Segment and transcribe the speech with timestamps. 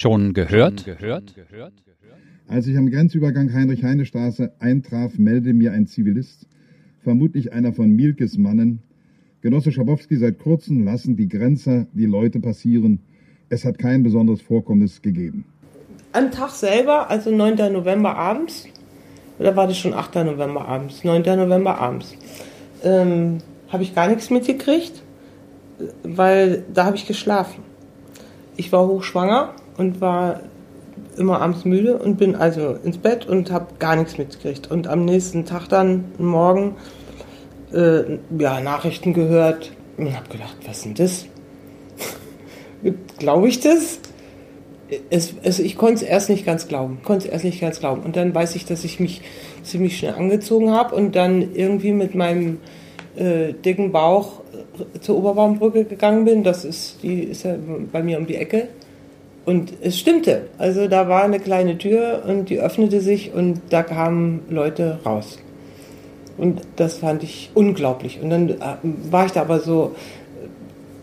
[0.00, 0.86] Schon gehört?
[2.48, 6.46] Als ich am Grenzübergang Heinrich-Heine-Straße eintraf, meldete mir ein Zivilist,
[7.04, 8.80] vermutlich einer von Mielkes Mannen,
[9.42, 13.00] Genosse Schabowski, seit kurzem lassen die Grenzer die Leute passieren.
[13.50, 15.44] Es hat kein besonderes Vorkommnis gegeben.
[16.12, 17.70] Am Tag selber, also 9.
[17.70, 18.68] November abends,
[19.38, 20.14] oder war das schon 8.
[20.14, 21.04] November abends?
[21.04, 21.24] 9.
[21.36, 22.16] November abends,
[22.82, 23.36] ähm,
[23.68, 25.02] habe ich gar nichts mitgekriegt,
[26.02, 27.62] weil da habe ich geschlafen.
[28.56, 30.40] Ich war hochschwanger und war
[31.16, 34.70] immer abends müde und bin also ins Bett und habe gar nichts mitgekriegt.
[34.70, 36.76] Und am nächsten Tag dann, morgen,
[37.72, 41.26] äh, ja, Nachrichten gehört und habe gedacht, was ist denn das?
[43.18, 44.00] Glaube ich das?
[45.08, 48.02] Es, es, ich konnte es erst nicht ganz glauben, konnte es erst nicht ganz glauben.
[48.02, 49.22] Und dann weiß ich, dass ich mich
[49.62, 52.58] ziemlich schnell angezogen habe und dann irgendwie mit meinem
[53.16, 54.42] äh, dicken Bauch
[55.00, 56.44] zur Oberbaumbrücke gegangen bin.
[56.44, 57.54] Das ist, die ist ja
[57.90, 58.68] bei mir um die Ecke.
[59.50, 60.42] Und es stimmte.
[60.58, 65.40] Also da war eine kleine Tür und die öffnete sich und da kamen Leute raus.
[66.38, 68.20] Und das fand ich unglaublich.
[68.22, 68.54] Und dann äh,
[69.10, 69.96] war ich da aber so,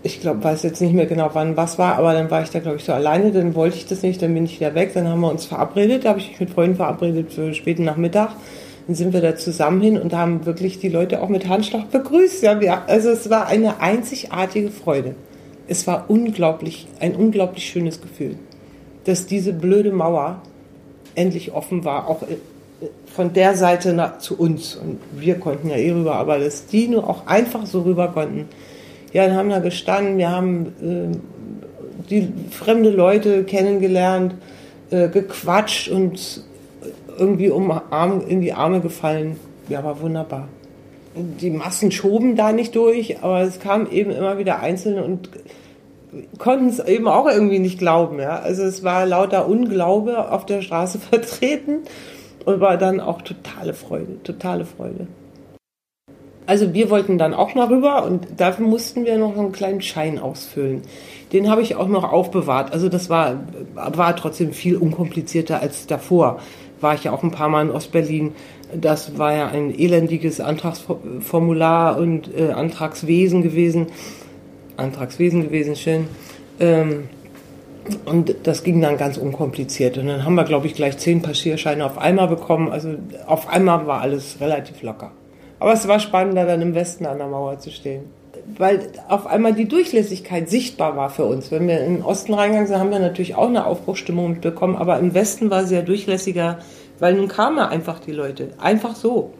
[0.01, 2.59] ich glaube, weiß jetzt nicht mehr genau, wann was war, aber dann war ich da,
[2.59, 5.09] glaube ich, so alleine, dann wollte ich das nicht, dann bin ich wieder weg, dann
[5.09, 8.29] haben wir uns verabredet, da habe ich mich mit Freunden verabredet für späten Nachmittag.
[8.87, 12.43] Dann sind wir da zusammen hin und haben wirklich die Leute auch mit Handschlag begrüßt.
[12.43, 15.15] Ja, wir, also es war eine einzigartige Freude.
[15.67, 18.37] Es war unglaublich, ein unglaublich schönes Gefühl,
[19.05, 20.41] dass diese blöde Mauer
[21.15, 22.37] endlich offen war, auch äh,
[23.07, 24.75] von der Seite nach, zu uns.
[24.75, 28.47] Und wir konnten ja eh rüber, aber dass die nur auch einfach so rüber konnten.
[29.13, 31.17] Ja, dann haben da gestanden, wir haben äh,
[32.09, 34.35] die fremde Leute kennengelernt,
[34.91, 36.43] äh, gequatscht und
[37.17, 39.37] irgendwie um Arm, in die Arme gefallen.
[39.69, 40.47] Ja, war wunderbar.
[41.17, 45.30] Die Massen schoben da nicht durch, aber es kamen eben immer wieder Einzelne und
[46.37, 48.19] konnten es eben auch irgendwie nicht glauben.
[48.19, 48.39] Ja?
[48.39, 51.80] Also es war lauter Unglaube auf der Straße vertreten
[52.45, 55.08] und war dann auch totale Freude, totale Freude.
[56.47, 60.17] Also wir wollten dann auch mal rüber und dafür mussten wir noch einen kleinen Schein
[60.17, 60.81] ausfüllen.
[61.33, 62.73] Den habe ich auch noch aufbewahrt.
[62.73, 63.41] Also das war,
[63.75, 66.39] war trotzdem viel unkomplizierter als davor
[66.81, 68.33] war ich ja auch ein paar Mal in Ostberlin.
[68.73, 73.87] Das war ja ein elendiges Antragsformular und äh, Antragswesen gewesen.
[74.75, 76.07] Antragswesen gewesen, schön.
[76.59, 77.09] Ähm,
[78.05, 79.97] und das ging dann ganz unkompliziert.
[79.97, 82.69] Und dann haben wir, glaube ich, gleich zehn Passierscheine auf einmal bekommen.
[82.69, 85.11] Also auf einmal war alles relativ locker.
[85.59, 88.05] Aber es war spannender, dann im Westen an der Mauer zu stehen.
[88.57, 91.51] Weil auf einmal die Durchlässigkeit sichtbar war für uns.
[91.51, 94.75] Wenn wir in den Osten reingegangen sind, haben wir natürlich auch eine Aufbruchstimmung mitbekommen.
[94.75, 96.59] Aber im Westen war sie ja durchlässiger,
[96.99, 98.49] weil nun kamen einfach die Leute.
[98.57, 99.33] Einfach so.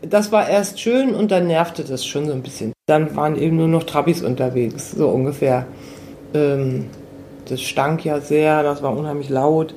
[0.00, 2.72] Das war erst schön und dann nervte das schon so ein bisschen.
[2.86, 5.66] Dann waren eben nur noch Trabis unterwegs, so ungefähr.
[6.34, 6.86] Ähm,
[7.48, 9.74] das stank ja sehr, das war unheimlich laut.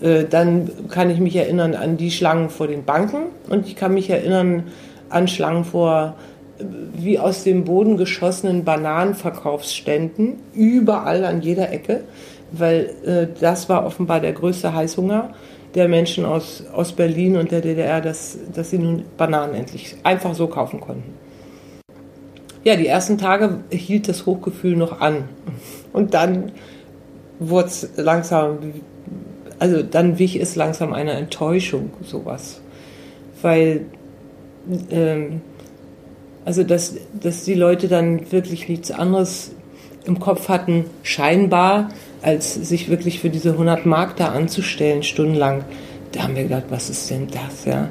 [0.00, 3.94] Äh, dann kann ich mich erinnern an die Schlangen vor den Banken und ich kann
[3.94, 4.64] mich erinnern
[5.08, 6.14] an Schlangen vor
[6.58, 12.00] äh, wie aus dem Boden geschossenen Bananenverkaufsständen, überall an jeder Ecke,
[12.52, 15.30] weil äh, das war offenbar der größte Heißhunger
[15.74, 20.34] der Menschen aus, aus Berlin und der DDR, dass, dass sie nun Bananen endlich einfach
[20.34, 21.14] so kaufen konnten.
[22.64, 25.28] Ja, die ersten Tage hielt das Hochgefühl noch an.
[25.92, 26.52] Und dann
[27.38, 28.58] wurde es langsam,
[29.60, 32.60] also dann wich es langsam einer Enttäuschung, sowas.
[33.42, 33.82] Weil,
[34.90, 35.42] ähm,
[36.44, 39.52] also dass, dass die Leute dann wirklich nichts anderes
[40.06, 41.90] im Kopf hatten, scheinbar,
[42.22, 45.64] als sich wirklich für diese 100 Mark da anzustellen, stundenlang.
[46.12, 47.88] Da haben wir gedacht, was ist denn das, ja?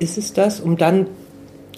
[0.00, 1.06] Ist es das, um dann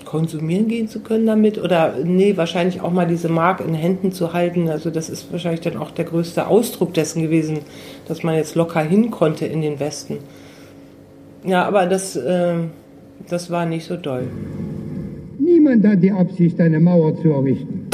[0.08, 1.58] konsumieren gehen zu können damit?
[1.58, 4.70] Oder nee, wahrscheinlich auch mal diese Mark in Händen zu halten.
[4.70, 7.58] Also das ist wahrscheinlich dann auch der größte Ausdruck dessen gewesen,
[8.06, 10.20] dass man jetzt locker hin konnte in den Westen.
[11.44, 12.54] Ja, aber das, äh,
[13.28, 14.28] das war nicht so doll.
[15.38, 17.90] Niemand hat die Absicht, eine Mauer zu errichten.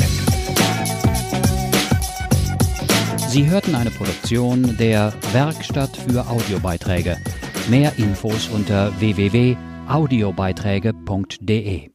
[3.29, 7.17] Sie hörten eine Produktion der Werkstatt für Audiobeiträge.
[7.69, 11.94] Mehr Infos unter www.audiobeiträge.de